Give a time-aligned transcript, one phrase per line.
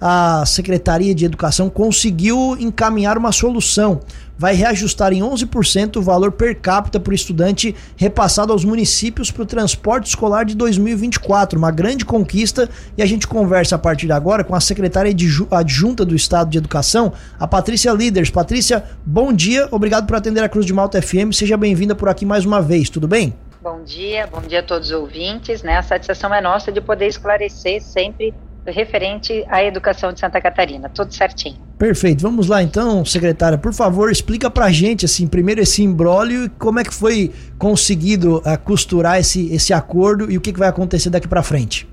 [0.00, 4.00] a Secretaria de Educação conseguiu encaminhar uma solução.
[4.38, 9.46] Vai reajustar em 11% o valor per capita por estudante repassado aos municípios para o
[9.46, 11.58] transporte escolar de 2024.
[11.58, 12.66] Uma grande conquista
[12.96, 15.14] e a gente conversa a partir de agora com a secretária
[15.50, 18.30] adjunta do Estado de Educação, a Patrícia Líderes.
[18.30, 21.32] Patrícia, bom dia, obrigado por atender a Cruz de Malta FM.
[21.32, 23.34] Seja bem-vinda por aqui mais uma vez, tudo bem?
[23.62, 25.62] Bom dia, bom dia a todos os ouvintes.
[25.62, 25.76] Né?
[25.76, 28.32] A satisfação é nossa de poder esclarecer sempre
[28.66, 31.58] referente à educação de Santa Catarina, tudo certinho.
[31.78, 32.22] Perfeito.
[32.22, 36.78] Vamos lá então, secretária, por favor, explica pra gente assim, primeiro esse imbróglio e como
[36.78, 41.10] é que foi conseguido uh, costurar esse, esse acordo e o que, que vai acontecer
[41.10, 41.88] daqui para frente.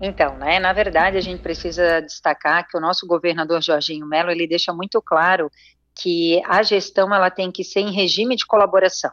[0.00, 4.46] Então, né, na verdade, a gente precisa destacar que o nosso governador Jorginho Melo, ele
[4.46, 5.50] deixa muito claro
[5.94, 9.10] que a gestão ela tem que ser em regime de colaboração.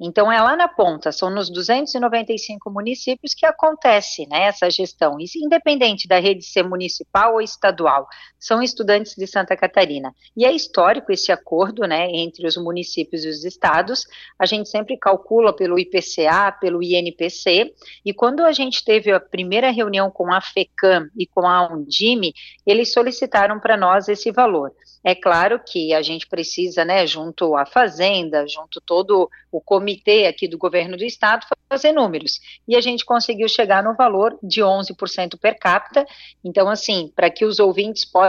[0.00, 6.06] Então, é lá na ponta, são nos 295 municípios que acontece né, essa gestão, independente
[6.06, 8.06] da rede ser municipal ou estadual,
[8.38, 10.14] são estudantes de Santa Catarina.
[10.36, 14.06] E é histórico esse acordo né, entre os municípios e os estados,
[14.38, 17.74] a gente sempre calcula pelo IPCA, pelo INPC,
[18.04, 22.32] e quando a gente teve a primeira reunião com a FECAM e com a Undime,
[22.64, 24.72] eles solicitaram para nós esse valor.
[25.02, 29.87] É claro que a gente precisa, né, junto à Fazenda, junto todo o comitê
[30.26, 32.40] aqui do governo do estado, fazer números.
[32.66, 36.06] E a gente conseguiu chegar no valor de 11% per capita.
[36.44, 38.20] Então, assim, para que os ouvintes po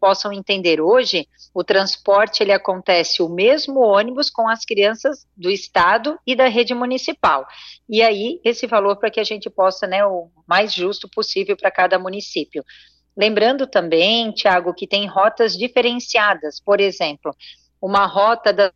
[0.00, 6.18] possam entender hoje, o transporte ele acontece o mesmo ônibus com as crianças do estado
[6.26, 7.46] e da rede municipal.
[7.88, 11.70] E aí, esse valor para que a gente possa, né, o mais justo possível para
[11.70, 12.64] cada município.
[13.16, 17.34] Lembrando também, Tiago, que tem rotas diferenciadas, por exemplo,
[17.80, 18.72] uma rota da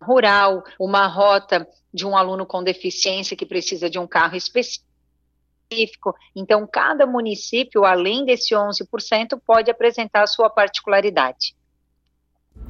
[0.00, 6.14] rural, uma rota de um aluno com deficiência que precisa de um carro específico.
[6.34, 11.54] Então, cada município, além desse 11%, pode apresentar a sua particularidade.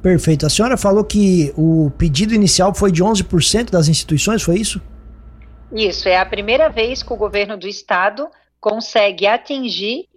[0.02, 0.46] Perfeito.
[0.46, 4.80] A senhora falou que o pedido inicial foi de 11% das instituições, foi isso?
[5.72, 8.28] Isso, é a primeira vez que o governo do estado
[8.60, 10.08] consegue atingir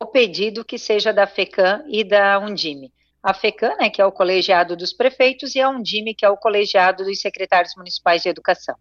[0.00, 2.92] o pedido que seja da FECAM e da Undime.
[3.24, 6.36] A FECAM, né, que é o colegiado dos prefeitos, e a Undime, que é o
[6.36, 8.74] colegiado dos secretários municipais de educação.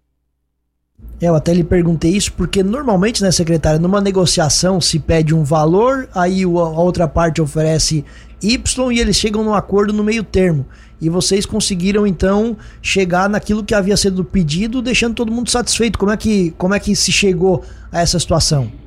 [1.21, 6.09] Eu até lhe perguntei isso porque normalmente, né, secretária, numa negociação se pede um valor,
[6.13, 8.03] aí a outra parte oferece
[8.41, 10.65] Y e eles chegam num acordo no meio termo.
[10.99, 15.97] E vocês conseguiram então chegar naquilo que havia sido pedido, deixando todo mundo satisfeito.
[15.97, 18.82] Como é que, como é que se chegou a essa situação?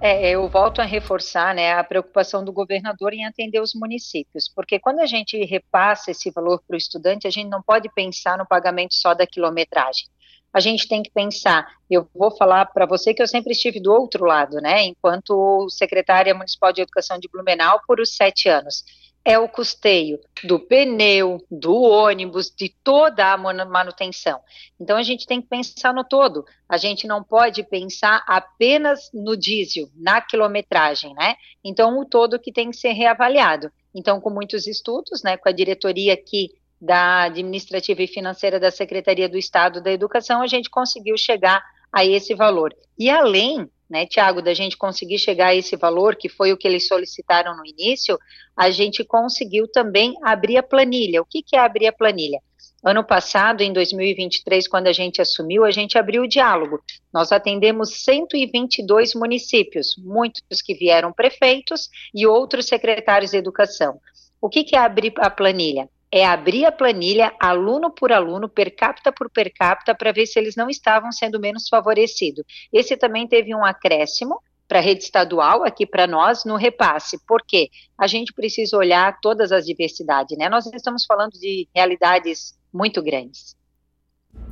[0.00, 4.78] É, eu volto a reforçar né, a preocupação do governador em atender os municípios, porque
[4.78, 8.46] quando a gente repassa esse valor para o estudante, a gente não pode pensar no
[8.46, 10.06] pagamento só da quilometragem.
[10.52, 13.92] A gente tem que pensar, eu vou falar para você que eu sempre estive do
[13.92, 18.84] outro lado, né, enquanto secretária municipal de educação de Blumenau por os sete anos
[19.28, 24.40] é o custeio do pneu, do ônibus, de toda a manutenção.
[24.80, 26.46] Então a gente tem que pensar no todo.
[26.66, 31.36] A gente não pode pensar apenas no diesel, na quilometragem, né?
[31.62, 33.70] Então o todo que tem que ser reavaliado.
[33.94, 36.50] Então, com muitos estudos, né, com a diretoria aqui
[36.80, 41.62] da administrativa e financeira da Secretaria do Estado da Educação, a gente conseguiu chegar
[41.92, 42.74] a esse valor.
[42.98, 46.68] E além né, Tiago, da gente conseguir chegar a esse valor, que foi o que
[46.68, 48.18] eles solicitaram no início,
[48.56, 51.22] a gente conseguiu também abrir a planilha.
[51.22, 52.40] O que, que é abrir a planilha?
[52.84, 56.80] Ano passado, em 2023, quando a gente assumiu, a gente abriu o diálogo.
[57.12, 63.98] Nós atendemos 122 municípios, muitos que vieram prefeitos e outros secretários de educação.
[64.40, 65.88] O que, que é abrir a planilha?
[66.10, 70.38] É abrir a planilha aluno por aluno, per capita por per capita, para ver se
[70.38, 72.44] eles não estavam sendo menos favorecidos.
[72.72, 77.18] Esse também teve um acréscimo para a rede estadual, aqui para nós, no repasse.
[77.26, 77.70] Por quê?
[77.96, 80.48] A gente precisa olhar todas as diversidades, né?
[80.48, 83.56] Nós estamos falando de realidades muito grandes.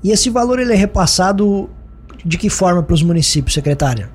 [0.03, 1.71] E esse valor ele é repassado
[2.25, 4.11] de que forma para os municípios, secretária?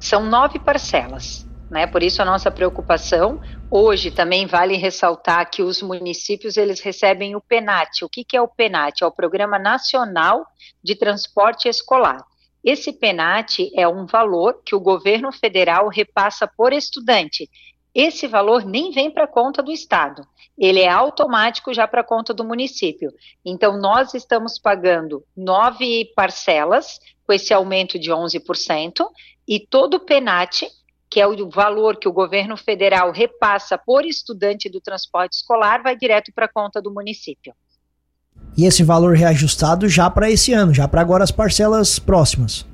[0.00, 1.86] São nove parcelas né?
[1.86, 3.40] Por isso a nossa preocupação
[3.70, 8.04] hoje também vale ressaltar que os municípios eles recebem o PENAT.
[8.04, 9.02] O que, que é o PENAT?
[9.02, 10.46] É o Programa Nacional
[10.82, 12.24] de Transporte Escolar.
[12.64, 17.48] Esse PENAT é um valor que o governo federal repassa por estudante.
[17.94, 20.26] Esse valor nem vem para conta do Estado,
[20.58, 23.12] ele é automático já para conta do município.
[23.44, 29.06] Então, nós estamos pagando nove parcelas, com esse aumento de 11%,
[29.46, 30.66] e todo o PENAT
[31.16, 35.96] que é o valor que o governo federal repassa por estudante do transporte escolar, vai
[35.96, 37.54] direto para a conta do município.
[38.54, 42.66] E esse valor reajustado já para esse ano, já para agora as parcelas próximas?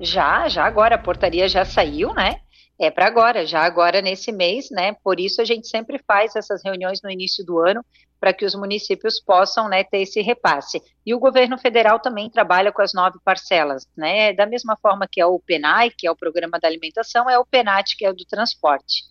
[0.00, 2.40] Já, já agora a portaria já saiu, né?
[2.80, 4.96] é para agora, já agora nesse mês, né?
[5.04, 7.80] Por isso a gente sempre faz essas reuniões no início do ano
[8.22, 10.80] para que os municípios possam né, ter esse repasse.
[11.04, 14.32] E o governo federal também trabalha com as nove parcelas, né?
[14.32, 17.44] Da mesma forma que é o PENAI, que é o Programa da Alimentação, é o
[17.44, 19.10] PENAT, que é o do transporte.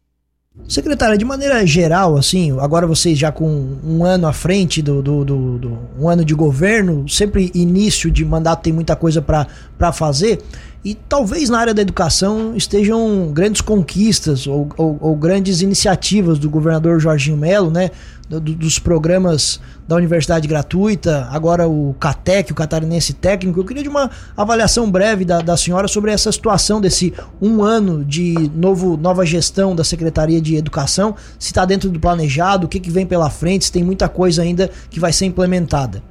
[0.68, 3.48] Secretária, de maneira geral, assim, agora vocês já com
[3.84, 8.24] um ano à frente do, do, do, do um ano de governo, sempre início de
[8.24, 10.42] mandato tem muita coisa para fazer.
[10.84, 16.50] E talvez na área da educação estejam grandes conquistas ou, ou, ou grandes iniciativas do
[16.50, 17.92] governador Jorginho Melo, né?
[18.28, 23.60] Do, dos programas da Universidade Gratuita, agora o CATEC, o Catarinense Técnico.
[23.60, 28.04] Eu queria de uma avaliação breve da, da senhora sobre essa situação desse um ano
[28.04, 32.80] de novo, nova gestão da Secretaria de Educação, se está dentro do planejado, o que,
[32.80, 36.02] que vem pela frente, se tem muita coisa ainda que vai ser implementada.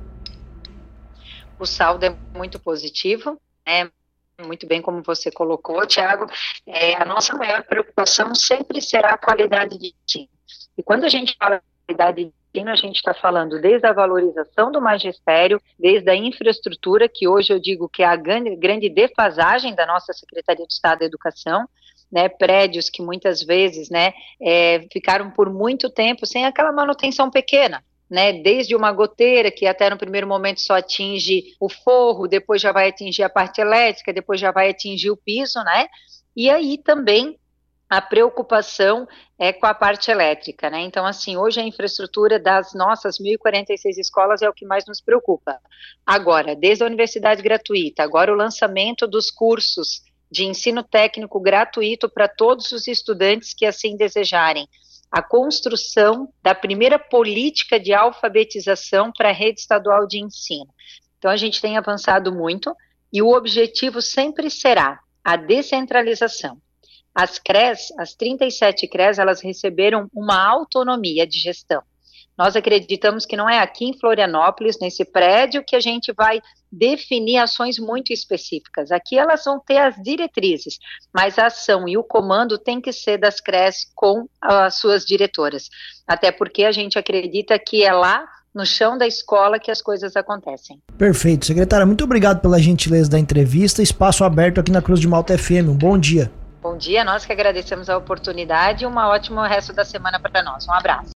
[1.59, 3.89] O saldo é muito positivo, né?
[4.47, 6.27] Muito bem como você colocou, Tiago,
[6.67, 10.29] é, a nossa maior preocupação sempre será a qualidade de ensino.
[10.77, 13.93] E quando a gente fala de qualidade de ensino, a gente está falando desde a
[13.93, 19.75] valorização do magistério, desde a infraestrutura, que hoje eu digo que é a grande, defasagem
[19.75, 21.69] da nossa Secretaria de Estado da Educação,
[22.11, 24.13] né, prédios que muitas vezes né,
[24.43, 29.89] é, ficaram por muito tempo sem aquela manutenção pequena né, desde uma goteira que até
[29.89, 34.41] no primeiro momento só atinge o forro, depois já vai atingir a parte elétrica, depois
[34.41, 35.87] já vai atingir o piso, né?
[36.37, 37.39] E aí também
[37.89, 39.07] a preocupação
[39.39, 40.81] é com a parte elétrica, né?
[40.81, 45.59] Então, assim, hoje a infraestrutura das nossas 1.046 escolas é o que mais nos preocupa.
[46.07, 52.29] Agora, desde a universidade gratuita, agora o lançamento dos cursos de ensino técnico gratuito para
[52.29, 54.69] todos os estudantes que assim desejarem
[55.11, 60.73] a construção da primeira política de alfabetização para a rede estadual de ensino.
[61.19, 62.75] Então, a gente tem avançado muito
[63.12, 66.59] e o objetivo sempre será a descentralização.
[67.15, 71.83] As CREs, as 37 CREs, elas receberam uma autonomia de gestão.
[72.41, 76.41] Nós acreditamos que não é aqui em Florianópolis, nesse prédio, que a gente vai
[76.73, 78.91] definir ações muito específicas.
[78.91, 80.79] Aqui elas vão ter as diretrizes,
[81.13, 85.69] mas a ação e o comando tem que ser das CRES com as suas diretoras.
[86.09, 90.17] Até porque a gente acredita que é lá no chão da escola que as coisas
[90.17, 90.81] acontecem.
[90.97, 91.45] Perfeito.
[91.45, 93.83] Secretária, muito obrigado pela gentileza da entrevista.
[93.83, 95.69] Espaço aberto aqui na Cruz de Malta FM.
[95.69, 96.33] Um bom dia.
[96.63, 100.67] Bom dia, nós que agradecemos a oportunidade e um ótimo resto da semana para nós.
[100.67, 101.09] Um abraço.